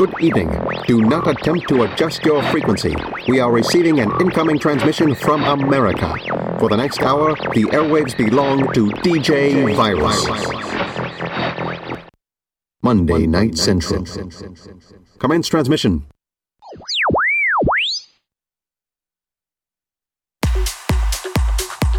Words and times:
Good 0.00 0.18
evening. 0.18 0.48
Do 0.86 1.02
not 1.02 1.28
attempt 1.28 1.68
to 1.68 1.82
adjust 1.82 2.24
your 2.24 2.42
frequency. 2.44 2.96
We 3.28 3.38
are 3.38 3.52
receiving 3.52 4.00
an 4.00 4.10
incoming 4.18 4.58
transmission 4.58 5.14
from 5.14 5.44
America. 5.44 6.16
For 6.58 6.70
the 6.70 6.76
next 6.78 7.02
hour, 7.02 7.34
the 7.52 7.64
airwaves 7.64 8.16
belong 8.16 8.72
to 8.72 8.86
DJ 9.04 9.76
Virus. 9.76 10.26
Monday 12.80 13.26
Night 13.26 13.58
Central. 13.58 14.06
Commence 15.18 15.48
transmission. 15.48 16.06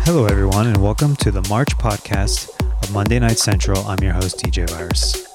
Hello, 0.05 0.25
everyone, 0.25 0.65
and 0.65 0.77
welcome 0.77 1.15
to 1.17 1.29
the 1.29 1.47
March 1.49 1.77
podcast 1.77 2.49
of 2.81 2.91
Monday 2.91 3.19
Night 3.19 3.37
Central. 3.37 3.85
I'm 3.85 3.99
your 4.01 4.13
host, 4.13 4.39
DJ 4.39 4.67
Virus. 4.71 5.27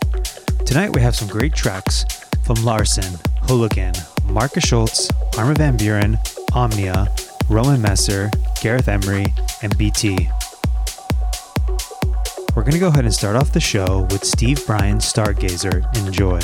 Tonight, 0.64 0.92
we 0.92 1.00
have 1.00 1.14
some 1.14 1.28
great 1.28 1.54
tracks 1.54 2.04
from 2.46 2.64
Larsson, 2.64 3.18
Hooligan, 3.48 3.92
Markus 4.26 4.62
Schulz, 4.62 5.10
Armin 5.36 5.56
van 5.56 5.76
Buuren, 5.76 6.16
Omnia, 6.54 7.12
Roman 7.48 7.82
Messer, 7.82 8.30
Gareth 8.62 8.86
Emery, 8.86 9.26
and 9.62 9.76
BT. 9.76 10.28
We're 12.54 12.62
going 12.62 12.72
to 12.72 12.78
go 12.78 12.86
ahead 12.86 13.04
and 13.04 13.12
start 13.12 13.34
off 13.34 13.52
the 13.52 13.58
show 13.58 14.06
with 14.12 14.24
Steve 14.24 14.64
Brian 14.64 14.98
Stargazer. 14.98 15.84
Enjoy. 16.06 16.38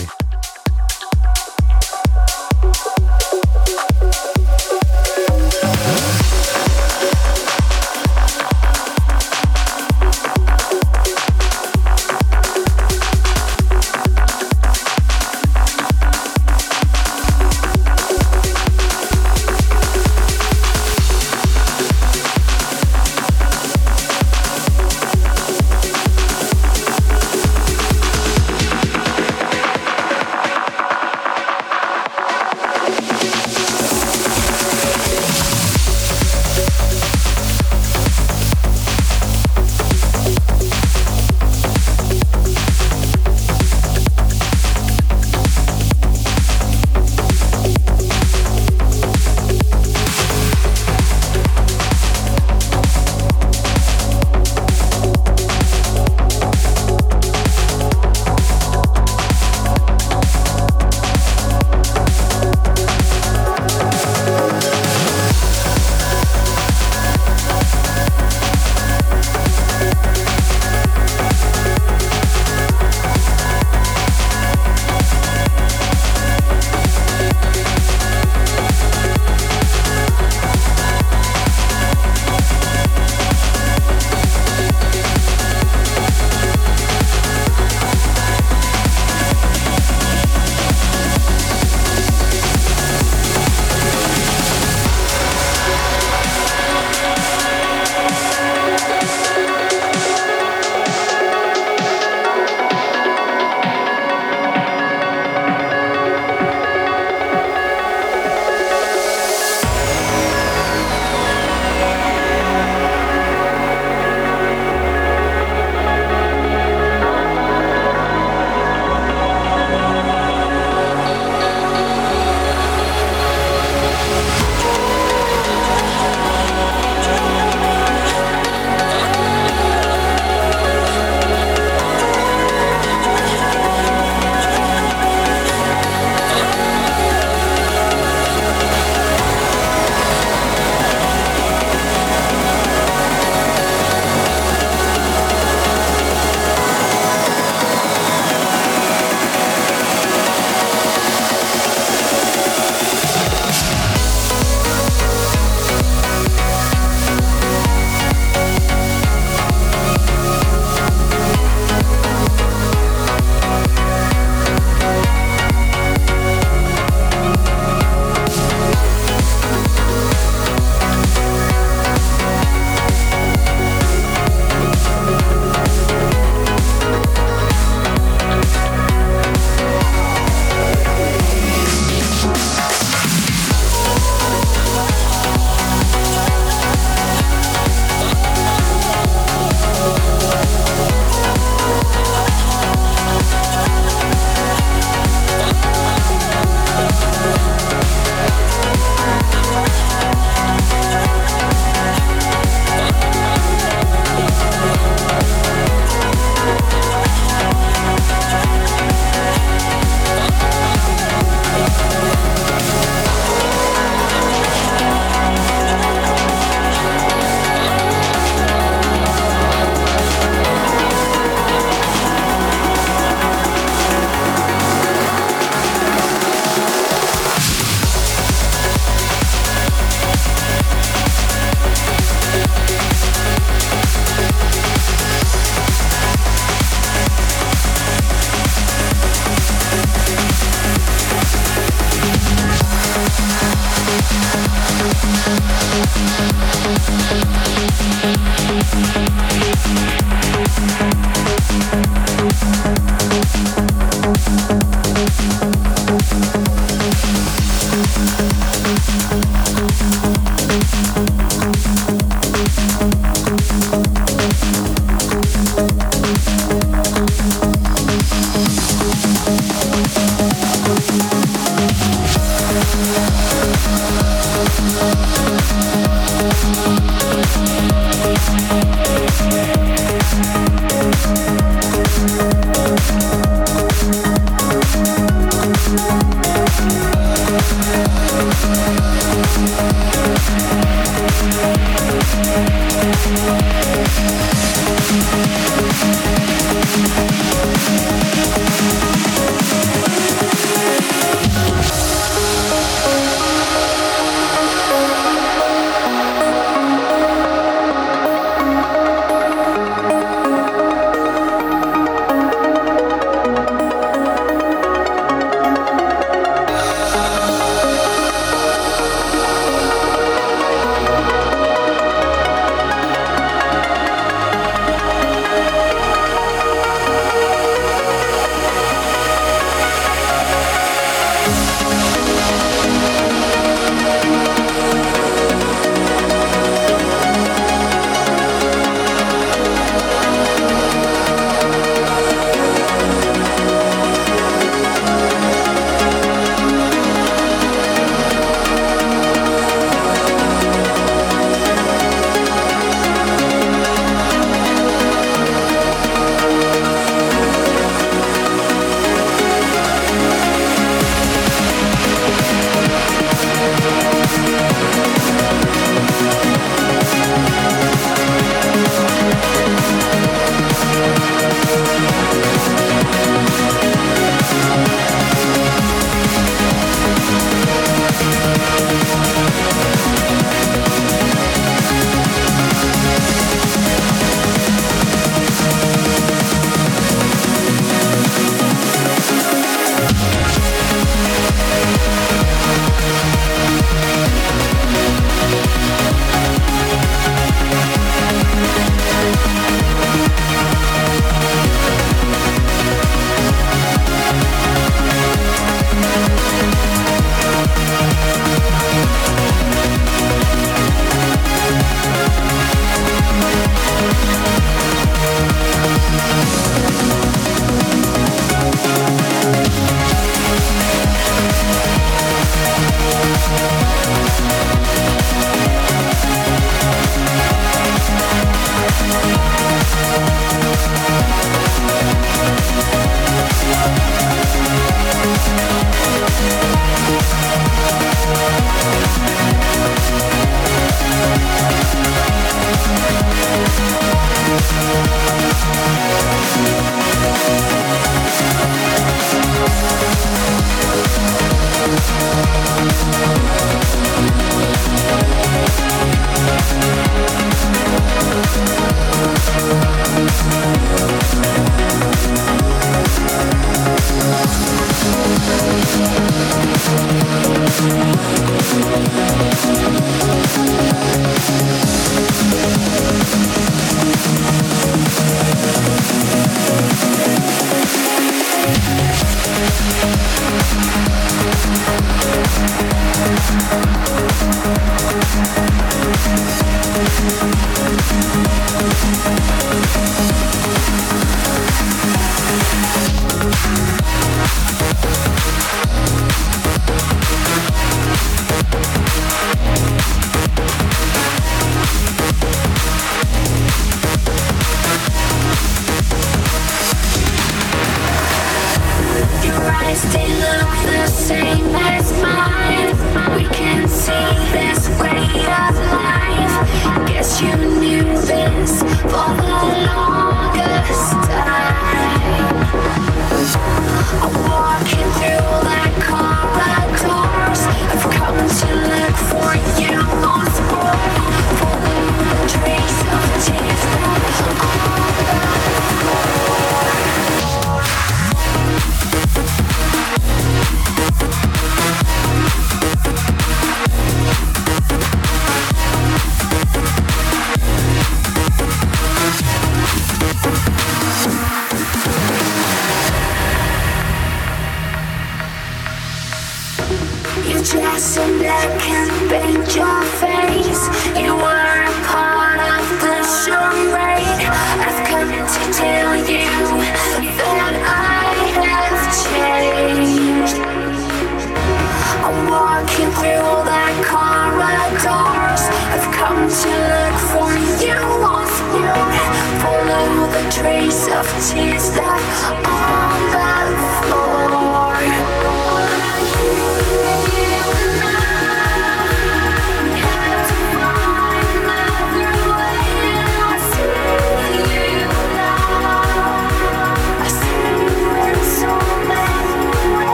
Your 483.31 483.38
mind 483.38 483.71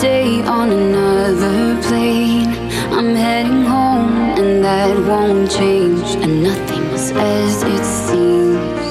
day 0.00 0.42
on 0.42 0.70
another 0.70 1.80
plane. 1.82 2.50
I'm 2.92 3.14
heading 3.14 3.64
home, 3.64 4.12
and 4.38 4.64
that 4.64 4.96
won't 5.08 5.50
change. 5.50 6.14
And 6.22 6.42
nothing's 6.42 7.10
as 7.12 7.62
it 7.64 7.84
seems. 7.84 8.88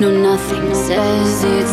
No, 0.00 0.10
nothing's 0.10 0.90
as 0.90 1.44
it 1.44 1.69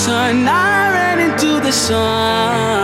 sun, 0.00 0.48
I 0.48 0.92
ran 0.94 1.18
into 1.18 1.60
the 1.60 1.72
sun. 1.72 2.79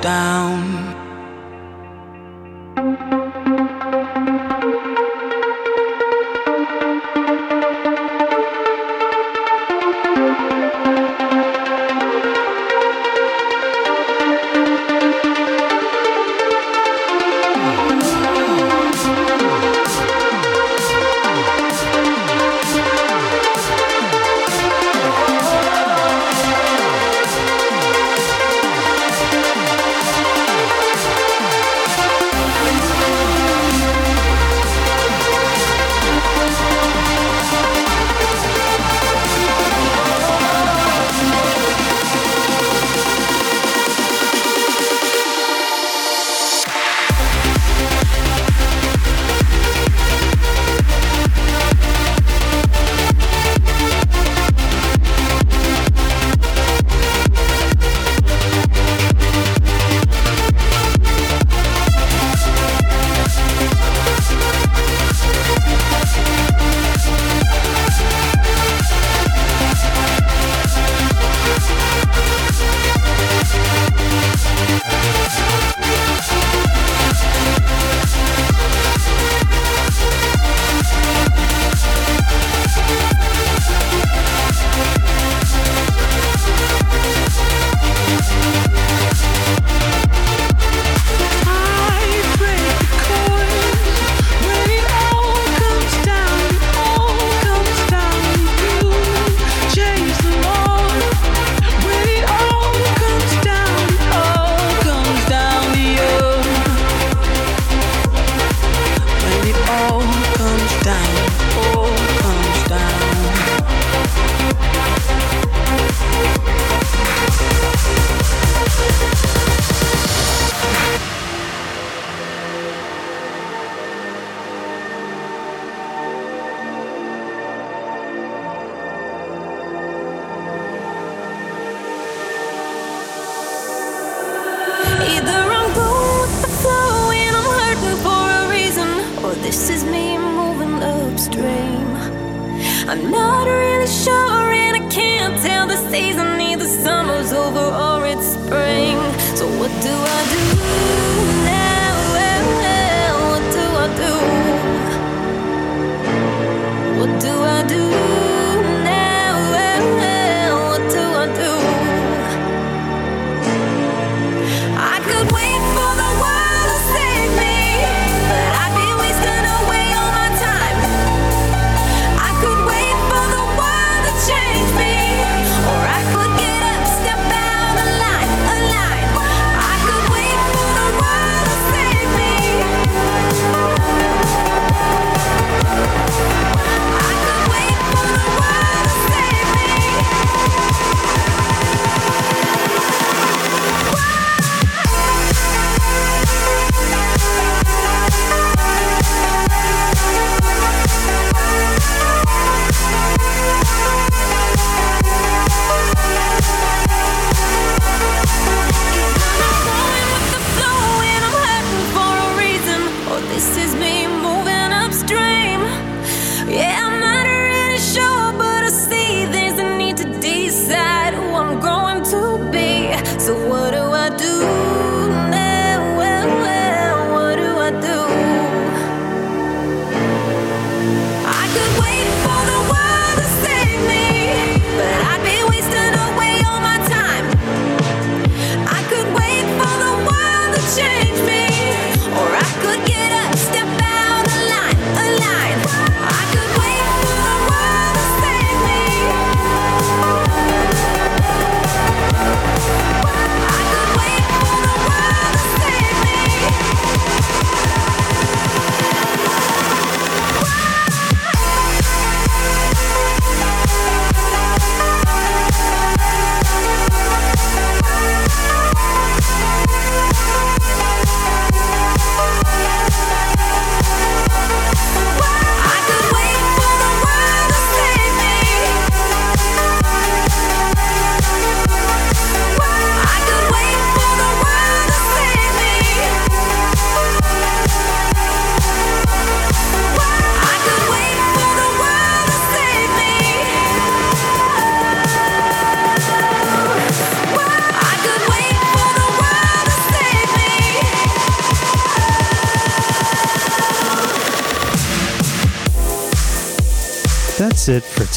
Down. 0.00 0.59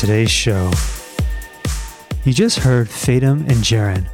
Today's 0.04 0.32
show. 0.32 0.70
You 2.26 2.34
just 2.34 2.60
heard 2.60 2.89
Fatum 2.89 3.39
and 3.47 3.64
Jaren, 3.64 4.06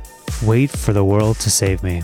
Wait 0.46 0.70
for 0.70 0.94
the 0.94 1.04
World 1.04 1.40
to 1.40 1.50
Save 1.50 1.82
Me. 1.82 2.04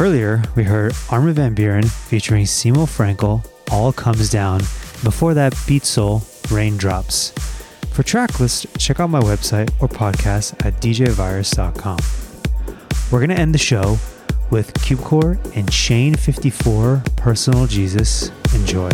Earlier, 0.00 0.42
we 0.56 0.64
heard 0.64 0.92
Armin 1.08 1.34
Van 1.34 1.54
Buuren 1.54 1.88
featuring 1.88 2.44
Cimo 2.44 2.88
Frankel, 2.88 3.46
All 3.70 3.92
Comes 3.92 4.30
Down. 4.30 4.58
Before 5.04 5.32
that, 5.32 5.52
Beatsole, 5.52 6.24
Raindrops. 6.50 7.30
For 7.92 8.02
track 8.02 8.40
list, 8.40 8.66
check 8.80 8.98
out 8.98 9.10
my 9.10 9.20
website 9.20 9.70
or 9.80 9.86
podcast 9.86 10.66
at 10.66 10.74
djvirus.com. 10.82 11.98
We're 13.12 13.20
going 13.20 13.30
to 13.30 13.38
end 13.38 13.54
the 13.54 13.58
show 13.58 13.96
with 14.50 14.74
Cubicore 14.74 15.38
and 15.56 15.72
Shane 15.72 16.16
54 16.16 17.04
Personal 17.14 17.68
Jesus. 17.68 18.32
Enjoy. 18.52 18.90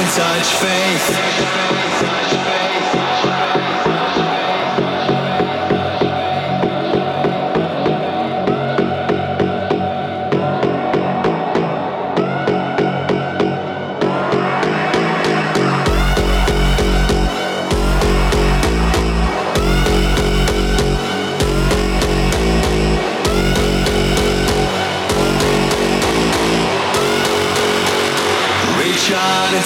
Touch 0.00 0.54
faith. 0.54 2.11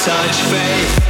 Touch 0.07 0.41
faith. 0.53 1.06